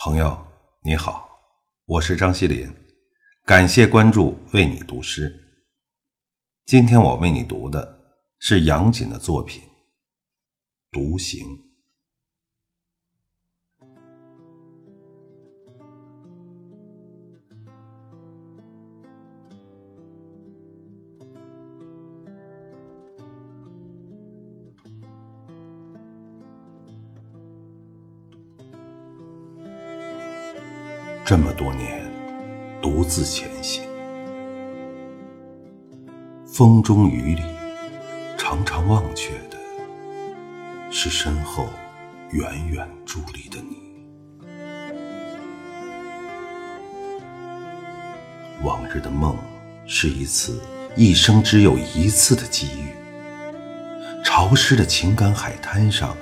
[0.00, 0.46] 朋友
[0.84, 1.28] 你好，
[1.84, 2.72] 我是张西林，
[3.44, 5.28] 感谢关注，为你读诗。
[6.66, 7.98] 今天我为你读的
[8.38, 9.60] 是杨锦的作品
[10.92, 11.44] 《独行》。
[31.28, 32.02] 这么多年，
[32.80, 33.82] 独自前行，
[36.46, 37.42] 风中雨里，
[38.38, 39.58] 常常忘却的
[40.90, 41.68] 是身后
[42.30, 43.76] 远远伫立的你。
[48.62, 49.36] 往日的梦，
[49.84, 50.58] 是一次
[50.96, 52.88] 一生只有一次的机遇。
[54.24, 56.16] 潮湿的情感海滩上，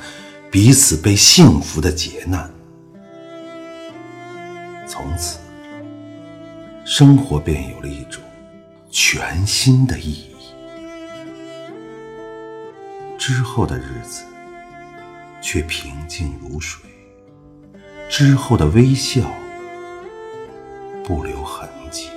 [0.50, 2.55] 彼此被幸福的劫难。
[4.86, 5.38] 从此，
[6.84, 8.22] 生活便有了一种
[8.88, 10.36] 全新的意义。
[13.18, 14.22] 之后的日子
[15.42, 16.80] 却平静如水，
[18.08, 19.22] 之后的微笑
[21.02, 22.08] 不留痕迹。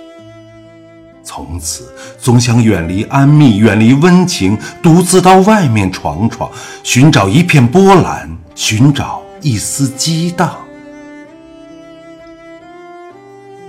[1.23, 6.51] 从此，总想远离安谧，远离温情，独自到外面闯闯，
[6.83, 10.55] 寻找一片波澜，寻找一丝激荡。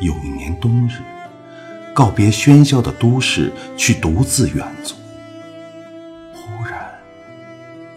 [0.01, 1.03] 有一年冬日，
[1.95, 4.95] 告别喧嚣的都市，去独自远足。
[6.33, 6.91] 忽然，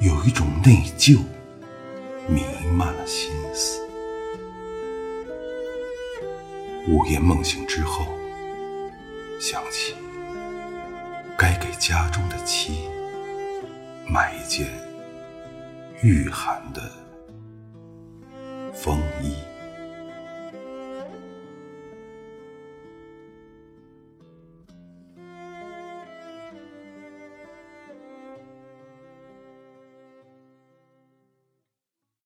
[0.01, 1.19] 有一种内疚
[2.27, 2.43] 弥
[2.75, 3.79] 漫了心思。
[6.89, 8.05] 午夜梦醒之后，
[9.39, 9.95] 想起
[11.37, 12.89] 该给家中的妻
[14.05, 14.67] 买一件
[16.01, 16.81] 御寒的
[18.73, 19.33] 风衣。